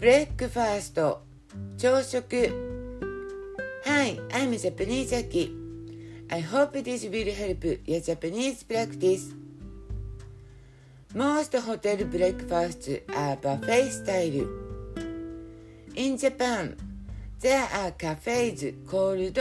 [0.00, 1.20] ブレックファースト
[1.76, 2.48] 朝食
[3.84, 5.54] Hi, I'm Japanese Aki.
[6.30, 9.34] I hope this will help your Japanese practice.
[11.14, 14.48] Most hotel breakfasts are buffet style.
[15.94, 16.78] In Japan,
[17.40, 19.34] there are cafes called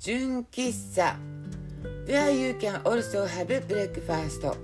[0.00, 1.18] 純喫茶
[2.06, 4.56] where you can also have breakfast.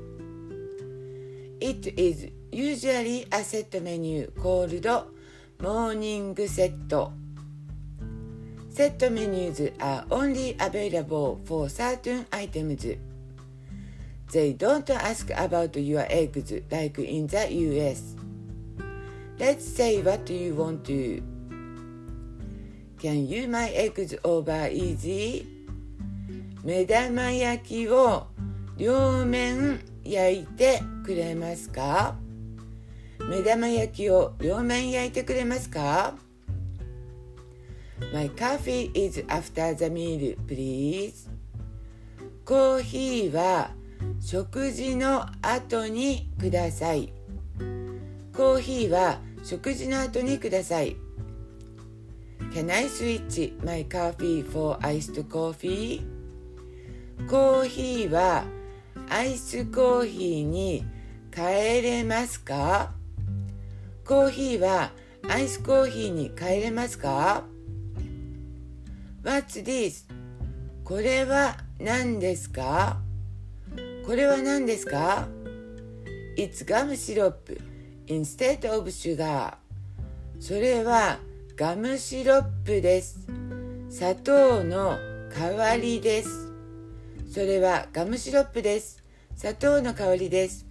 [1.61, 4.71] It is usually a set menu called
[5.61, 6.73] morning set.
[8.71, 12.87] Set menus are only available for certain items.
[14.31, 18.15] They don't ask about your eggs like in the US.
[19.39, 21.23] Let's say what you want to.
[23.01, 25.47] Can you my eggs over easy?
[26.65, 28.27] 目玉焼きを
[28.77, 32.17] 両面焼いてくれますか
[33.27, 36.15] 目玉焼きを両面焼いてくれますか
[38.13, 41.29] ？My coffee is after the meal, please.
[42.45, 43.71] コーヒーは
[44.21, 47.13] 食事の後にください。
[48.35, 50.97] コーヒーは食事の後にください。
[52.53, 56.03] Can I switch my coffee for iced coffee?
[57.29, 58.45] コーヒーは
[59.11, 60.87] アイスコーヒーに
[61.35, 62.98] 変えれますか？
[64.09, 64.93] コーヒーは
[65.29, 67.45] アイスコーヒーに変えれますか
[69.23, 70.07] ？What's this?
[70.83, 73.03] これは何ですか？
[74.07, 75.29] これは何ですか
[76.39, 77.61] ?It's gum syrup
[78.07, 79.53] instead of sugar.
[80.41, 81.19] それは
[81.55, 83.19] ガムシロップです。
[83.91, 84.97] 砂糖の
[85.39, 86.51] 代わりです。
[87.31, 89.05] それはガムシロップです。
[89.37, 90.68] 砂糖の代わりです。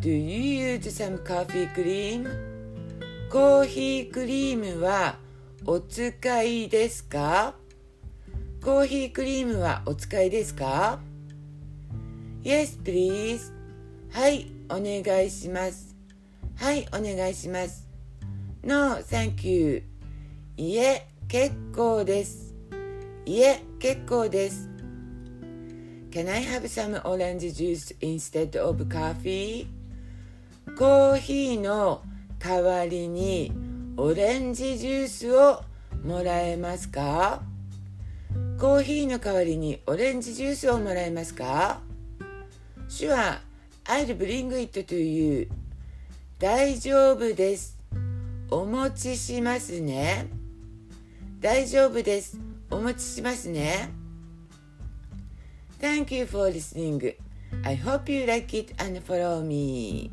[0.00, 2.26] Do you use some coffee cream?
[3.30, 5.18] コーヒークリームは
[5.66, 7.54] お使いですか
[8.64, 11.00] コーヒークリームはお使いですか
[12.42, 13.52] ?Yes, please.
[14.10, 15.94] はい、お願いします。
[16.56, 17.86] はい、お願いします。
[18.62, 19.82] No, thank you.
[20.56, 22.54] いえ、結構です。
[23.26, 24.70] いえ、結構です。
[26.10, 29.79] Can I have some orange juice instead of coffee?
[30.78, 32.02] コーヒーの
[32.38, 33.52] 代わりに
[33.96, 35.62] オレンジジュースを
[36.02, 37.42] もらえますか？
[38.58, 41.80] コーヒーの代わりにオレンジジュースをもらえますか？
[42.88, 43.40] 手話
[43.84, 45.48] I'll bring it to you
[46.38, 47.78] 大丈夫です。
[48.50, 50.28] お持ちしますね。
[51.40, 52.38] 大丈夫です。
[52.70, 53.90] お持ちしますね。
[55.80, 57.16] Thank you for listening.
[57.62, 60.10] I hope you like it and follow me.